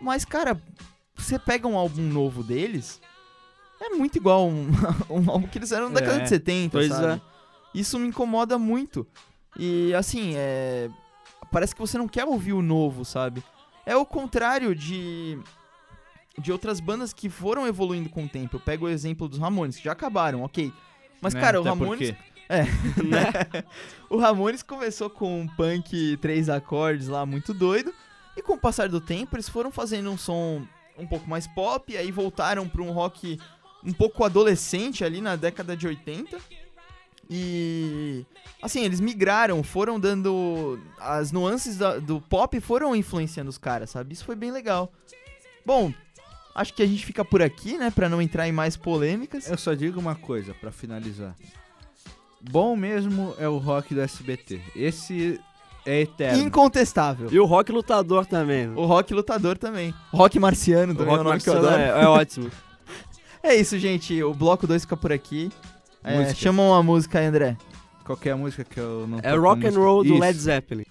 [0.00, 0.60] mas, cara,
[1.16, 3.00] você pega um álbum novo deles,
[3.86, 4.68] é muito igual um,
[5.10, 7.20] um álbum que eles fizeram na década É, de 70, pois sabe?
[7.20, 7.20] é.
[7.78, 9.06] Isso me incomoda muito.
[9.58, 10.88] E, assim, é...
[11.50, 13.42] Parece que você não quer ouvir o novo, sabe?
[13.84, 15.38] É o contrário de
[16.38, 18.56] de outras bandas que foram evoluindo com o tempo.
[18.56, 20.72] Eu pego o exemplo dos Ramones, que já acabaram, ok.
[21.20, 22.10] Mas, Né, cara, o até Ramones.
[22.10, 22.16] porque-
[22.48, 22.64] É.
[24.08, 27.92] o Ramones começou com um punk três acordes lá muito doido.
[28.36, 30.66] E com o passar do tempo, eles foram fazendo um som
[30.98, 31.94] um pouco mais pop.
[31.94, 33.38] Aí voltaram pra um rock
[33.84, 36.38] um pouco adolescente ali na década de 80.
[37.30, 38.24] E.
[38.60, 40.78] Assim, eles migraram, foram dando.
[40.98, 44.12] As nuances da- do pop foram influenciando os caras, sabe?
[44.12, 44.92] Isso foi bem legal.
[45.64, 45.92] Bom,
[46.54, 47.90] acho que a gente fica por aqui, né?
[47.90, 49.48] Pra não entrar em mais polêmicas.
[49.48, 51.34] Eu só digo uma coisa pra finalizar.
[52.40, 54.60] Bom mesmo é o rock do SBT.
[54.74, 55.40] Esse
[55.86, 56.42] é eterno.
[56.42, 57.28] Incontestável.
[57.32, 58.68] E o rock lutador também.
[58.70, 59.94] O rock lutador também.
[60.12, 62.50] Rock marciano O também é um rock eu marciano é, é ótimo.
[63.42, 64.22] É isso, gente.
[64.22, 65.50] O bloco 2 fica por aqui.
[66.04, 67.56] É, chama uma música aí, André.
[68.04, 69.84] Qualquer música que eu não É rock and música.
[69.84, 70.18] roll do Isso.
[70.20, 70.84] Led Zeppelin.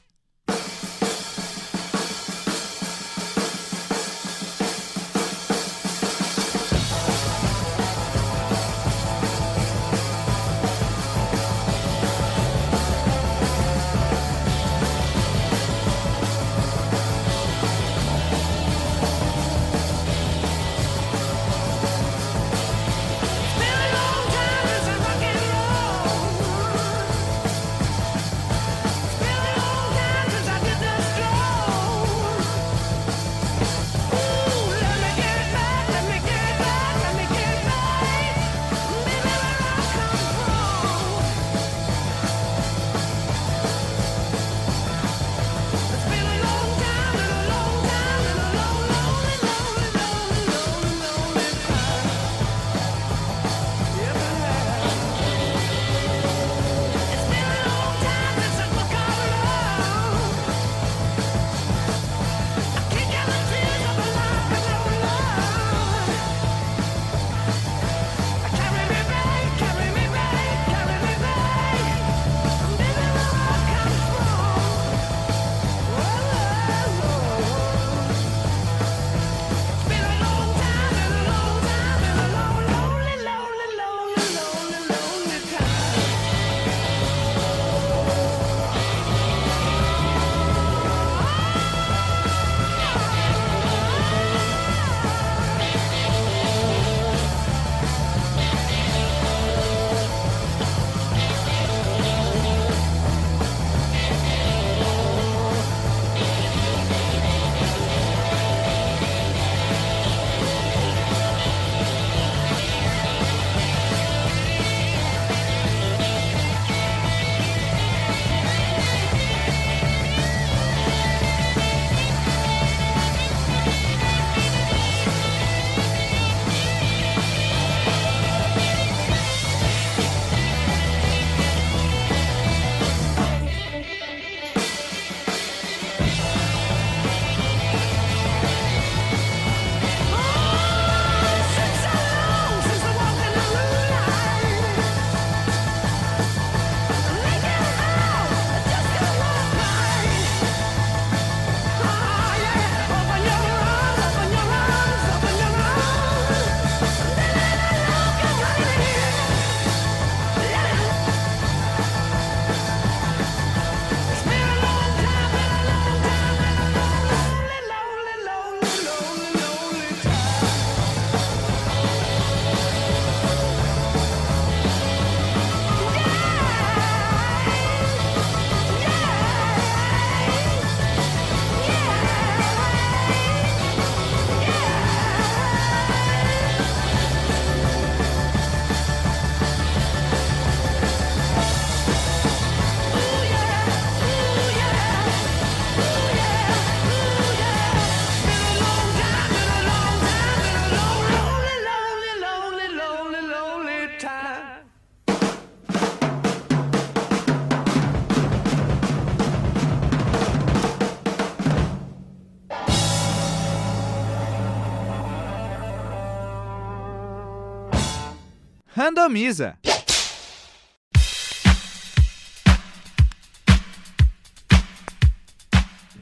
[218.92, 219.58] Randomiza.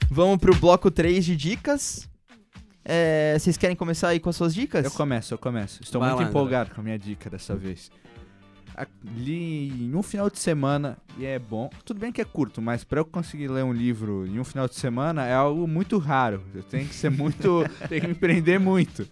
[0.10, 2.10] Vamos pro bloco 3 de dicas.
[2.84, 4.84] É, vocês querem começar aí com as suas dicas?
[4.84, 5.84] Eu começo, eu começo.
[5.84, 6.32] Estou Vai muito lá, André.
[6.32, 7.92] empolgado com a minha dica dessa vez.
[9.04, 11.70] Li em um final de semana e é bom.
[11.86, 14.68] Tudo bem que é curto, mas para eu conseguir ler um livro em um final
[14.68, 16.44] de semana é algo muito raro.
[16.56, 17.64] Eu tenho que ser muito.
[17.88, 19.08] tenho que me prender muito.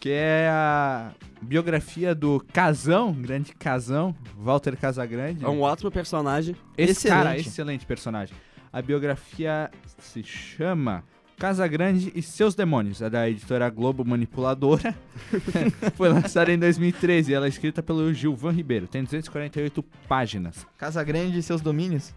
[0.00, 5.44] Que é a biografia do Casão, grande Casão, Walter Casagrande.
[5.44, 6.54] É um ótimo personagem.
[6.76, 7.24] Esse Excelente.
[7.24, 8.36] cara, excelente personagem.
[8.72, 11.02] A biografia se chama
[11.36, 13.00] Casagrande e Seus Demônios.
[13.00, 14.94] É da editora Globo Manipuladora.
[15.96, 18.86] Foi lançada em 2013 e ela é escrita pelo Gilvan Ribeiro.
[18.86, 20.66] Tem 248 páginas.
[20.76, 22.14] Casa Grande e seus domínios.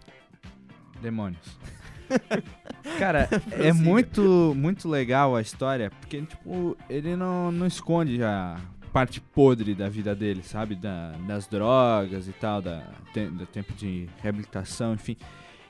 [1.00, 1.58] Demônios.
[2.98, 8.56] Cara, é muito, muito legal a história, porque, tipo, ele não, não esconde a
[8.92, 10.74] parte podre da vida dele, sabe?
[10.74, 12.82] Da- das drogas e tal, da,
[13.12, 15.16] te- do tempo de reabilitação, enfim.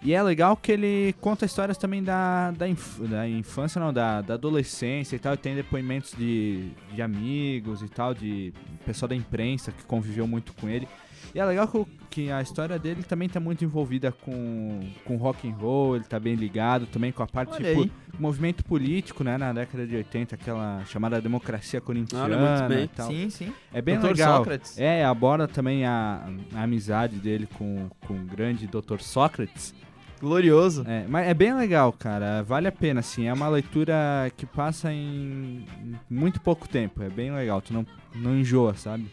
[0.05, 4.20] E é legal que ele conta histórias também da, da, inf- da infância, não, da,
[4.20, 5.34] da adolescência e tal.
[5.34, 8.53] E tem depoimentos de, de amigos e tal, de
[8.84, 10.88] pessoal da imprensa que conviveu muito com ele.
[11.35, 11.68] E é legal
[12.11, 16.20] que, a história dele também tá muito envolvida com, com rock and roll, ele tá
[16.20, 20.85] bem ligado também com a parte tipo, movimento político, né, na década de 80, aquela
[20.85, 22.85] chamada democracia corintiana Olha, muito bem.
[22.85, 23.07] e tal.
[23.07, 23.53] Sim, sim.
[23.72, 24.09] É bem Dr.
[24.09, 24.39] legal.
[24.39, 24.78] Sócrates.
[24.78, 26.22] É, aborda também a,
[26.55, 28.99] a amizade dele com, com o grande Dr.
[28.99, 29.74] Sócrates.
[30.22, 30.85] Glorioso.
[30.87, 32.45] É, mas é bem legal, cara.
[32.45, 33.26] Vale a pena, assim.
[33.26, 35.64] É uma leitura que passa em
[36.09, 37.03] muito pouco tempo.
[37.03, 37.61] É bem legal.
[37.61, 39.11] Tu não, não enjoa, sabe?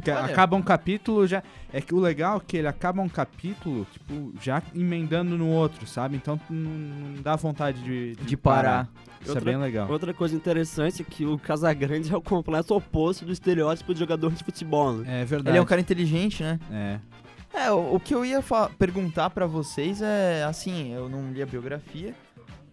[0.00, 0.32] Porque Olha.
[0.32, 1.42] acaba um capítulo já.
[1.72, 5.86] É que o legal é que ele acaba um capítulo, tipo, já emendando no outro,
[5.86, 6.16] sabe?
[6.16, 8.88] Então não, não dá vontade de, De parar.
[9.20, 9.90] Isso Outra- é bem legal.
[9.90, 14.32] Outra coisa interessante é que o Casagrande é o completo oposto do estereótipo de jogador
[14.32, 15.20] de futebol, né?
[15.20, 15.50] É verdade.
[15.50, 16.58] Ele é um cara inteligente, né?
[16.72, 16.98] É.
[17.52, 18.42] É, o, o que eu ia
[18.78, 22.14] perguntar pra vocês é, assim, eu não li a biografia,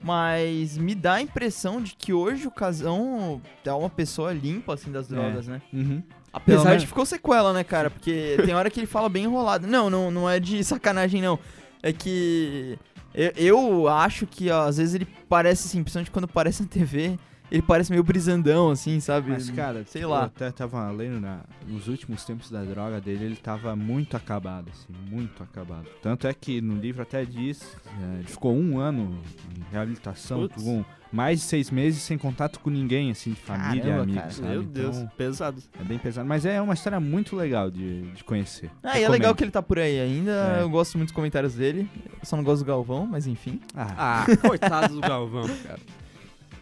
[0.02, 4.92] mas me dá a impressão de que hoje o Casão é uma pessoa limpa, assim,
[4.92, 5.62] das drogas, né?
[5.74, 6.02] Uhum.
[6.38, 7.90] Apesar de ficou sequela, né, cara?
[7.90, 9.68] Porque tem hora que ele fala bem enrolado.
[9.68, 11.38] Não, não, não é de sacanagem, não.
[11.84, 12.78] É que
[13.14, 17.18] eu, eu acho que ó, às vezes ele parece, assim, principalmente quando aparece na TV,
[17.52, 19.32] ele parece meio brisandão, assim, sabe?
[19.32, 20.20] Mas, cara, sei tipo, lá.
[20.22, 24.70] Eu até tava lendo na- nos últimos tempos da droga dele, ele tava muito acabado,
[24.70, 25.88] assim, muito acabado.
[26.02, 29.18] Tanto é que no livro até diz, é, ele ficou um ano
[29.58, 30.62] em reabilitação, Putz.
[30.62, 34.32] com mais de seis meses sem contato com ninguém, assim, de família Caramba, amigos, cara.
[34.34, 34.48] sabe?
[34.50, 35.64] Meu Deus, Então, pesado.
[35.80, 36.28] é bem pesado.
[36.28, 38.70] Mas é uma história muito legal de, de conhecer.
[38.84, 39.12] Ah, e é Recomendo.
[39.12, 40.58] legal que ele tá por aí ainda.
[40.58, 40.62] É.
[40.62, 41.90] Eu gosto muito dos comentários dele.
[42.06, 43.60] Eu só não gosto do Galvão, mas enfim.
[43.76, 45.80] Ah, Ah, coitado do Galvão, cara.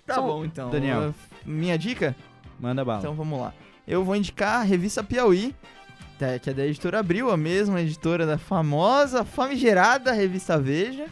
[0.06, 0.70] Tá Só- bom, então.
[0.70, 1.10] Daniel.
[1.10, 1.14] Uh,
[1.50, 2.16] Minha dica?
[2.60, 3.00] manda bala.
[3.00, 3.54] Então vamos lá.
[3.88, 5.54] Eu vou indicar a revista Piauí,
[6.18, 11.06] tá, que é da editora Abril, a mesma editora da famosa, famigerada revista Veja.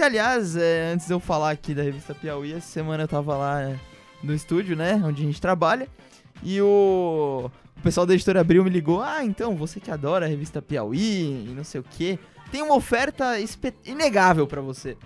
[0.00, 3.36] Que, aliás, é, antes de eu falar aqui da revista Piauí, essa semana eu tava
[3.36, 3.76] lá é,
[4.22, 5.86] no estúdio, né, onde a gente trabalha,
[6.42, 10.28] e o, o pessoal da editora Abril me ligou, ah, então, você que adora a
[10.30, 12.18] revista Piauí e não sei o que,
[12.50, 13.34] tem uma oferta
[13.84, 14.96] inegável pra você.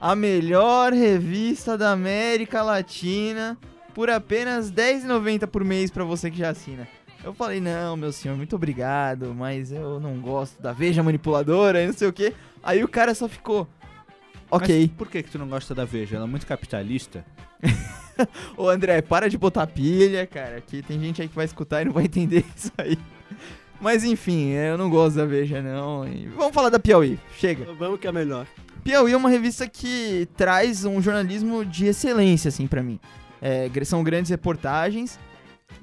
[0.00, 3.58] A melhor revista da América Latina
[3.92, 6.86] por apenas R$10,90 por mês pra você que já assina.
[7.24, 11.88] Eu falei, não, meu senhor, muito obrigado, mas eu não gosto da Veja Manipuladora e
[11.88, 12.32] não sei o que.
[12.62, 13.66] Aí o cara só ficou,
[14.56, 14.80] ok.
[14.80, 16.16] Mas por que, que tu não gosta da Veja?
[16.16, 17.24] Ela é muito capitalista.
[18.56, 21.86] Ô André, para de botar pilha, cara, que tem gente aí que vai escutar e
[21.86, 22.98] não vai entender isso aí.
[23.80, 26.06] Mas enfim, eu não gosto da Veja, não.
[26.06, 27.66] E vamos falar da Piauí, chega.
[27.78, 28.46] Vamos que é melhor.
[28.82, 33.00] Piauí é uma revista que traz um jornalismo de excelência, assim, pra mim.
[33.40, 35.18] É, são grandes reportagens,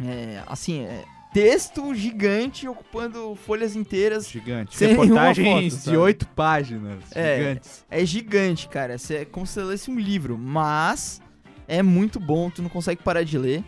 [0.03, 1.03] é, assim, é,
[1.33, 4.29] texto gigante ocupando folhas inteiras.
[4.29, 4.77] Gigante.
[4.77, 7.03] Sem Reportagens foto, de oito páginas.
[7.13, 7.37] É.
[7.37, 7.85] Gigantes.
[7.89, 8.95] É gigante, cara.
[9.09, 11.21] É como se você lesse um livro, mas
[11.67, 13.63] é muito bom, tu não consegue parar de ler.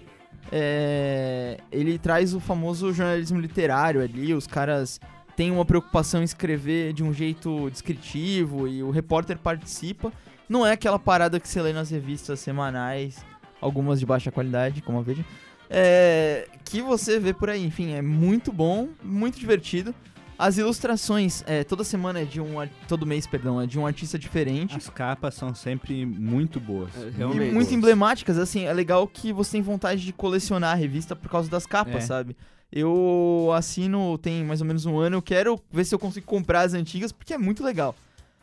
[0.52, 5.00] É, ele traz o famoso jornalismo literário ali, os caras
[5.36, 10.12] têm uma preocupação em escrever de um jeito descritivo e o repórter participa.
[10.48, 13.26] Não é aquela parada que você lê nas revistas semanais,
[13.60, 15.26] algumas de baixa qualidade, como a Veja,
[15.74, 17.66] é, que você vê por aí.
[17.66, 19.94] Enfim, é muito bom, muito divertido.
[20.38, 22.56] As ilustrações, é, toda semana é de um,
[22.88, 24.76] todo mês, perdão, é de um artista diferente.
[24.76, 26.90] As capas são sempre muito boas.
[26.96, 27.54] É, E realmente.
[27.54, 31.50] muito emblemáticas, assim, é legal que você tem vontade de colecionar a revista por causa
[31.50, 32.00] das capas, É.
[32.02, 32.36] sabe?
[32.72, 36.62] Eu assino tem mais ou menos um ano, eu quero ver se eu consigo comprar
[36.62, 37.96] as antigas, porque é muito legal.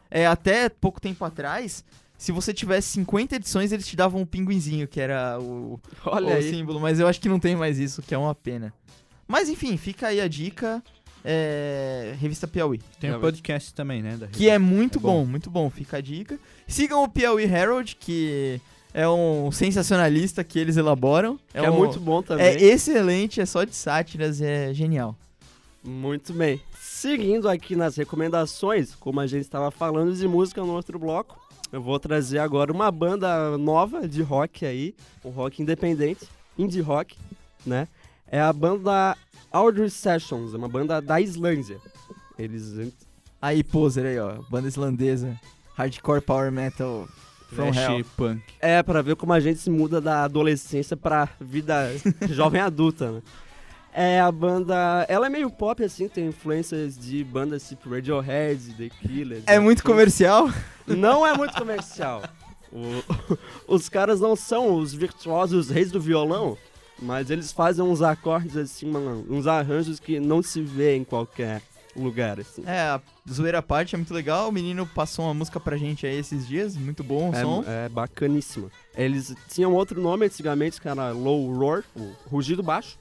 [0.08, 1.84] É, até pouco tempo atrás,
[2.20, 6.32] se você tivesse 50 edições, eles te davam um pinguinzinho, que era o, Olha o
[6.36, 6.50] aí.
[6.50, 8.72] símbolo, mas eu acho que não tem mais isso, que é uma pena.
[9.26, 10.82] Mas enfim, fica aí a dica,
[11.24, 12.78] é, Revista Piauí.
[13.00, 13.20] Tem o Realmente.
[13.22, 14.16] podcast também, né?
[14.18, 15.20] da Que é muito É bom.
[15.20, 15.26] bom.
[15.26, 16.38] muito bom, fica a dica.
[16.68, 18.60] Sigam o Piauí Herald, que
[18.92, 21.38] é um sensacionalista que eles elaboram.
[21.52, 22.44] Que é um- muito bom também.
[22.46, 25.16] É excelente, é só de sátiras, é genial.
[25.82, 26.60] Muito bem.
[26.78, 31.40] Seguindo aqui nas recomendações, como a gente estava falando de música no outro bloco,
[31.72, 34.94] eu vou trazer agora uma banda nova de rock aí,
[35.24, 36.26] um rock independente,
[36.58, 37.16] indie rock,
[37.64, 37.86] né?
[38.26, 39.16] É a banda
[39.52, 41.78] Audrey Sessions, é uma banda da Islândia.
[42.38, 42.92] Eles
[43.42, 44.34] Aí, poser aí, ó.
[44.50, 45.38] Banda islandesa.
[45.74, 47.08] Hardcore Power Metal
[47.48, 48.42] from Trash punk.
[48.60, 51.90] é pra ver como a gente se muda da adolescência pra vida
[52.28, 53.22] jovem adulta, né?
[53.92, 58.88] É a banda, ela é meio pop assim, tem influências de bandas tipo Radiohead, The
[58.88, 59.42] Killers.
[59.46, 60.48] É muito comercial?
[60.86, 62.22] Não é muito comercial.
[62.72, 66.56] O- os caras não são os virtuosos reis do violão,
[67.02, 68.92] mas eles fazem uns acordes assim,
[69.28, 71.60] uns arranjos que não se vê em qualquer
[71.96, 72.62] lugar assim.
[72.64, 74.48] É, a zoeira à parte é muito legal.
[74.48, 76.76] O menino passou uma música pra gente aí esses dias.
[76.76, 77.64] Muito bom o som.
[77.66, 78.70] É, é bacaníssima.
[78.96, 82.96] Eles tinham outro nome antigamente, que era Low Roar, o rugido baixo.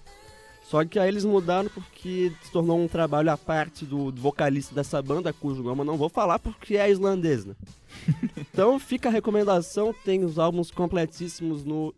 [0.70, 4.76] Só que aí eles mudaram porque se tornou um trabalho à parte do, do vocalista
[4.76, 7.56] dessa banda, cujo nome eu não vou falar porque é islandês, né?
[8.38, 11.92] então fica a recomendação, tem os álbuns completíssimos no,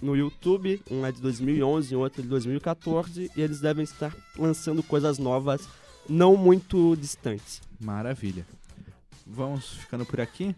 [0.00, 4.14] no YouTube, um é de 2011 e outro é de 2014, e eles devem estar
[4.38, 5.68] lançando coisas novas
[6.08, 7.60] não muito distantes.
[7.80, 8.46] Maravilha.
[9.26, 10.54] Vamos ficando por aqui.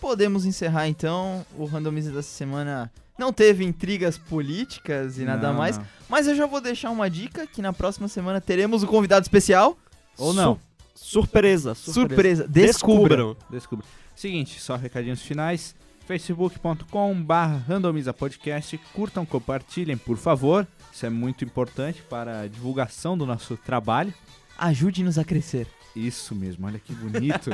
[0.00, 1.44] Podemos encerrar então.
[1.58, 2.90] O Randomiza dessa semana
[3.20, 5.76] não teve intrigas políticas e nada Não, mais.
[5.76, 5.86] não.
[6.08, 9.76] Mas eu já vou deixar uma dica que na próxima semana teremos um convidado especial.
[10.16, 10.58] Ou não.
[10.94, 11.92] Surpresa, surpresa.
[11.92, 12.48] Surpresa.
[12.48, 13.36] Descubram.
[13.50, 13.84] Descubra.
[14.16, 15.74] Seguinte, só recadinhos finais.
[16.06, 17.24] facebook.com
[17.68, 18.78] randomiza podcast.
[18.92, 20.66] Curtam, compartilhem, por favor.
[20.92, 24.12] Isso é muito importante para a divulgação do nosso trabalho.
[24.58, 25.66] Ajude-nos a crescer.
[25.94, 27.50] Isso mesmo, olha que bonito.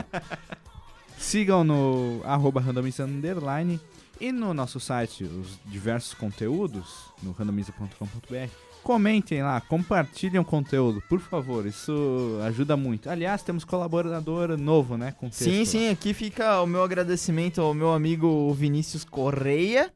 [1.18, 3.80] Sigam no arroba randomiza underline
[4.20, 8.50] e no nosso site os diversos conteúdos no randomiza.com.br.
[8.82, 13.10] Comentem lá, compartilhem o conteúdo, por favor, isso ajuda muito.
[13.10, 15.12] Aliás, temos colaborador novo, né?
[15.18, 15.64] Com texto Sim, lá.
[15.64, 19.92] sim, aqui fica o meu agradecimento ao meu amigo Vinícius Correia,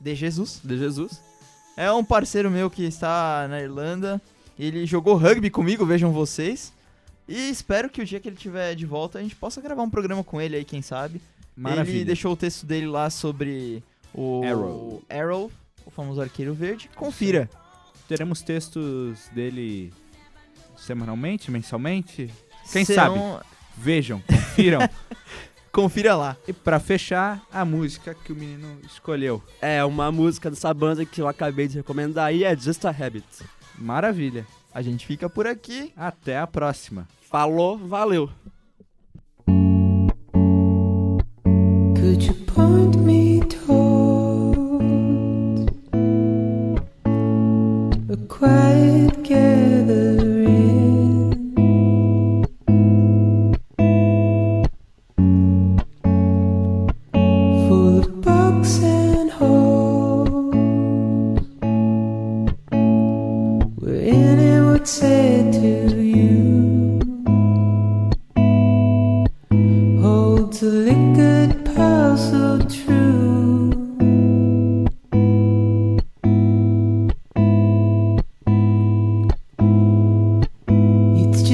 [0.00, 0.60] de Jesus.
[0.62, 1.20] De Jesus.
[1.76, 4.20] É um parceiro meu que está na Irlanda.
[4.58, 6.72] Ele jogou rugby comigo, vejam vocês.
[7.26, 9.90] E espero que o dia que ele estiver de volta a gente possa gravar um
[9.90, 11.20] programa com ele aí, quem sabe.
[11.60, 11.96] Maravilha.
[11.96, 13.82] Ele deixou o texto dele lá sobre
[14.14, 15.02] o Arrow.
[15.10, 15.52] Arrow,
[15.84, 16.88] o famoso arqueiro verde.
[16.96, 17.48] Confira.
[18.08, 19.92] Teremos textos dele
[20.76, 22.30] semanalmente, mensalmente.
[22.72, 23.40] Quem Serão-
[23.76, 24.80] Vejam, confiram.
[25.72, 26.36] Confira lá.
[26.48, 29.40] e pra fechar, a música que o menino escolheu.
[29.62, 33.24] É, uma música dessa banda que eu acabei de recomendar aí é Just a Habit.
[33.78, 34.44] Maravilha.
[34.74, 35.92] A gente fica por aqui.
[35.96, 37.06] Até a próxima.
[37.30, 38.28] Falou, valeu!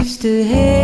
[0.06, 0.75] It's just a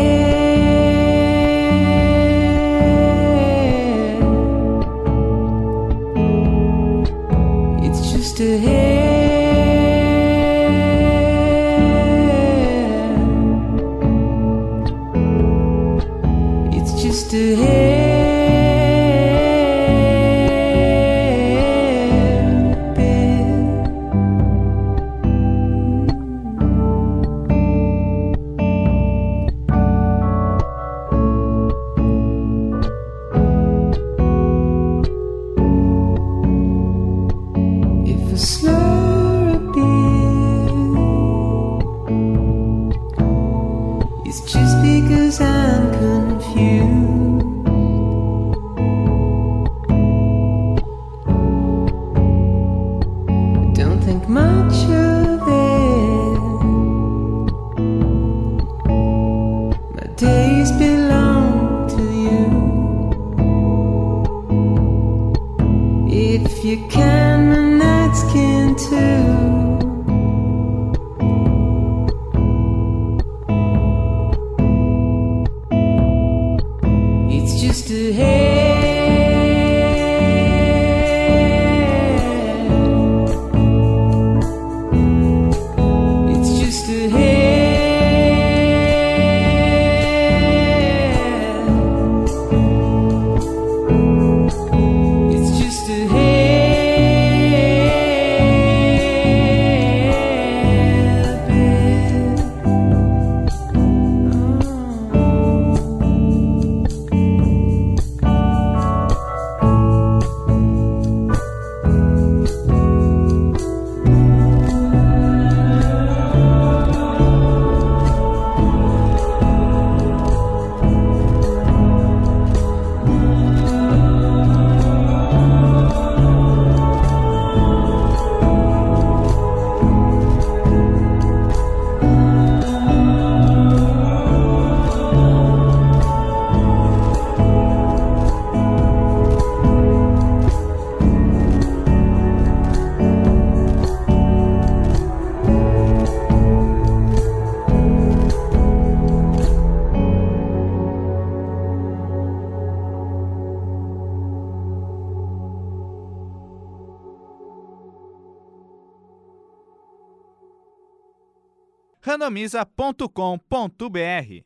[162.33, 164.45] randomiza.com.br.